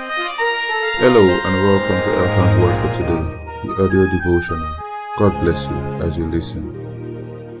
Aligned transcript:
Hello 0.00 1.20
and 1.20 1.56
welcome 1.68 2.00
to 2.00 2.10
Elkan's 2.16 2.56
Word 2.62 2.76
for 2.80 2.90
today, 2.94 3.22
the 3.64 3.84
audio 3.84 4.06
devotional. 4.06 4.76
God 5.18 5.38
bless 5.42 5.66
you 5.68 5.76
as 6.02 6.16
you 6.16 6.24
listen. 6.24 7.60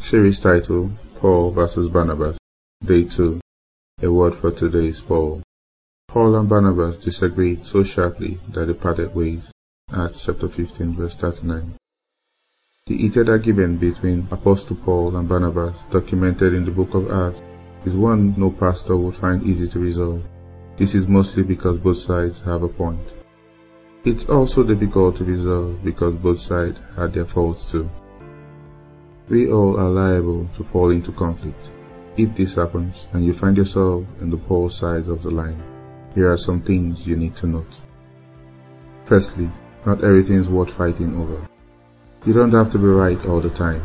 Series 0.00 0.40
title 0.40 0.90
Paul 1.18 1.52
vs. 1.52 1.88
Barnabas, 1.88 2.36
Day 2.84 3.04
2. 3.04 3.40
A 4.02 4.10
word 4.10 4.34
for 4.34 4.50
today 4.50 4.88
is 4.88 5.02
Paul. 5.02 5.42
Paul 6.08 6.34
and 6.34 6.48
Barnabas 6.48 6.96
disagreed 6.96 7.64
so 7.64 7.84
sharply 7.84 8.40
that 8.48 8.64
they 8.64 8.74
parted 8.74 9.14
ways. 9.14 9.52
Acts 9.94 10.24
chapter 10.24 10.48
15 10.48 10.96
verse 10.96 11.14
39. 11.14 11.76
The 12.86 12.96
heated 12.96 13.28
argument 13.28 13.78
between 13.78 14.26
Apostle 14.32 14.74
Paul 14.74 15.14
and 15.14 15.28
Barnabas, 15.28 15.76
documented 15.92 16.54
in 16.54 16.64
the 16.64 16.72
book 16.72 16.94
of 16.94 17.08
Acts, 17.08 17.40
is 17.84 17.94
one 17.94 18.34
no 18.36 18.50
pastor 18.50 18.96
would 18.96 19.14
find 19.14 19.44
easy 19.44 19.68
to 19.68 19.78
resolve. 19.78 20.24
This 20.80 20.94
is 20.94 21.06
mostly 21.06 21.42
because 21.42 21.76
both 21.76 21.98
sides 21.98 22.40
have 22.40 22.62
a 22.62 22.68
point. 22.68 23.06
It's 24.02 24.24
also 24.24 24.62
difficult 24.62 25.16
to 25.16 25.24
resolve 25.24 25.84
because 25.84 26.14
both 26.14 26.40
sides 26.40 26.78
had 26.96 27.12
their 27.12 27.26
faults 27.26 27.70
too. 27.70 27.90
We 29.28 29.52
all 29.52 29.78
are 29.78 29.90
liable 29.90 30.48
to 30.54 30.64
fall 30.64 30.88
into 30.88 31.12
conflict. 31.12 31.68
If 32.16 32.34
this 32.34 32.54
happens 32.54 33.06
and 33.12 33.26
you 33.26 33.34
find 33.34 33.58
yourself 33.58 34.06
in 34.22 34.30
the 34.30 34.38
Paul 34.38 34.70
side 34.70 35.06
of 35.08 35.22
the 35.22 35.30
line, 35.30 35.62
here 36.14 36.32
are 36.32 36.38
some 36.38 36.62
things 36.62 37.06
you 37.06 37.14
need 37.14 37.36
to 37.36 37.46
note. 37.46 37.78
Firstly, 39.04 39.50
not 39.84 40.02
everything 40.02 40.36
is 40.36 40.48
worth 40.48 40.70
fighting 40.70 41.14
over. 41.20 41.46
You 42.24 42.32
don't 42.32 42.52
have 42.52 42.70
to 42.70 42.78
be 42.78 42.86
right 42.86 43.22
all 43.26 43.42
the 43.42 43.50
time. 43.50 43.82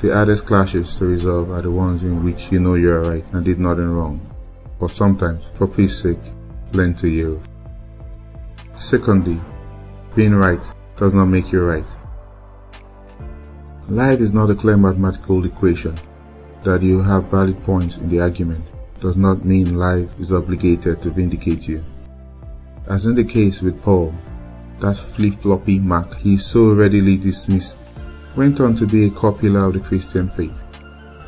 The 0.00 0.12
hardest 0.12 0.44
clashes 0.44 0.96
to 0.96 1.06
resolve 1.06 1.52
are 1.52 1.62
the 1.62 1.70
ones 1.70 2.02
in 2.02 2.24
which 2.24 2.50
you 2.50 2.58
know 2.58 2.74
you 2.74 2.90
are 2.90 3.02
right 3.02 3.24
and 3.32 3.44
did 3.44 3.60
nothing 3.60 3.92
wrong 3.92 4.35
but 4.78 4.90
sometimes, 4.90 5.44
for 5.54 5.66
peace 5.66 6.02
sake, 6.02 6.24
learn 6.72 6.94
to 6.94 7.08
yield. 7.08 7.42
Secondly, 8.78 9.40
being 10.14 10.34
right 10.34 10.72
does 10.96 11.14
not 11.14 11.26
make 11.26 11.52
you 11.52 11.62
right. 11.62 11.86
Life 13.88 14.20
is 14.20 14.32
not 14.32 14.50
a 14.50 14.54
clear 14.54 14.76
mathematical 14.76 15.44
equation. 15.44 15.96
That 16.64 16.82
you 16.82 17.00
have 17.00 17.30
valid 17.30 17.62
points 17.62 17.98
in 17.98 18.08
the 18.08 18.20
argument 18.20 18.64
does 19.00 19.16
not 19.16 19.44
mean 19.44 19.76
life 19.76 20.10
is 20.18 20.32
obligated 20.32 21.00
to 21.02 21.10
vindicate 21.10 21.68
you. 21.68 21.84
As 22.88 23.06
in 23.06 23.14
the 23.14 23.24
case 23.24 23.62
with 23.62 23.80
Paul, 23.82 24.12
that 24.80 24.96
flip-floppy 24.96 25.78
Mark 25.78 26.16
he 26.16 26.36
so 26.36 26.72
readily 26.72 27.16
dismissed 27.16 27.76
went 28.36 28.60
on 28.60 28.74
to 28.74 28.86
be 28.86 29.06
a 29.06 29.10
core 29.10 29.32
pillar 29.32 29.66
of 29.66 29.74
the 29.74 29.80
Christian 29.80 30.28
faith 30.28 30.65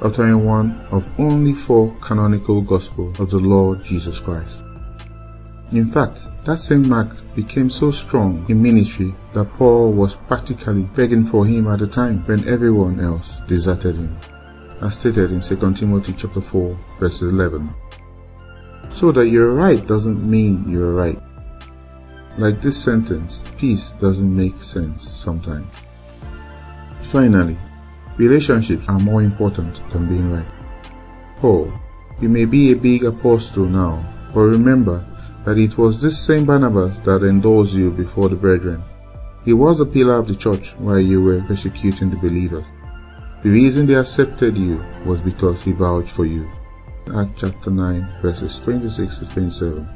uttering 0.00 0.44
one 0.44 0.78
of 0.90 1.08
only 1.18 1.52
four 1.52 1.94
canonical 2.00 2.60
Gospels 2.60 3.18
of 3.20 3.30
the 3.30 3.38
Lord 3.38 3.82
Jesus 3.82 4.20
Christ. 4.20 4.62
In 5.72 5.90
fact, 5.90 6.28
that 6.44 6.58
same 6.58 6.88
Mark 6.88 7.08
became 7.34 7.68
so 7.68 7.90
strong 7.90 8.46
in 8.48 8.62
ministry 8.62 9.14
that 9.34 9.52
Paul 9.52 9.92
was 9.92 10.14
practically 10.14 10.82
begging 10.82 11.24
for 11.24 11.44
him 11.44 11.68
at 11.68 11.80
the 11.80 11.86
time 11.86 12.24
when 12.24 12.48
everyone 12.48 13.00
else 13.00 13.40
deserted 13.46 13.96
him, 13.96 14.16
as 14.80 14.94
stated 14.94 15.30
in 15.30 15.40
2 15.40 15.74
Timothy 15.74 16.14
chapter 16.16 16.40
4 16.40 16.78
verse 16.98 17.20
11. 17.20 17.68
So 18.94 19.12
that 19.12 19.28
you're 19.28 19.52
right 19.52 19.86
doesn't 19.86 20.24
mean 20.28 20.70
you're 20.70 20.94
right. 20.94 21.20
Like 22.38 22.62
this 22.62 22.82
sentence, 22.82 23.42
peace 23.58 23.92
doesn't 23.92 24.36
make 24.36 24.62
sense 24.62 25.06
sometimes. 25.06 25.66
Finally, 27.02 27.58
Relationships 28.18 28.88
are 28.88 28.98
more 28.98 29.22
important 29.22 29.80
than 29.90 30.08
being 30.08 30.32
right. 30.32 30.44
Paul, 31.36 31.72
you 32.20 32.28
may 32.28 32.46
be 32.46 32.72
a 32.72 32.76
big 32.76 33.04
apostle 33.04 33.66
now, 33.66 34.04
but 34.34 34.40
remember 34.40 35.04
that 35.44 35.56
it 35.56 35.78
was 35.78 36.02
this 36.02 36.18
same 36.18 36.44
Barnabas 36.44 36.98
that 37.00 37.22
endorsed 37.22 37.74
you 37.74 37.92
before 37.92 38.28
the 38.28 38.34
brethren. 38.34 38.82
He 39.44 39.52
was 39.52 39.78
the 39.78 39.86
pillar 39.86 40.14
of 40.14 40.26
the 40.26 40.34
church 40.34 40.74
while 40.78 40.98
you 40.98 41.22
were 41.22 41.40
persecuting 41.42 42.10
the 42.10 42.16
believers. 42.16 42.66
The 43.42 43.50
reason 43.50 43.86
they 43.86 43.94
accepted 43.94 44.58
you 44.58 44.84
was 45.06 45.20
because 45.20 45.62
he 45.62 45.70
vouched 45.70 46.10
for 46.10 46.26
you. 46.26 46.50
Acts 47.14 47.42
chapter 47.42 47.70
9 47.70 48.06
verses 48.20 48.58
26 48.60 49.18
to 49.18 49.30
27. 49.30 49.88